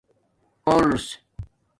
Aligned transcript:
پُرس 0.65 1.03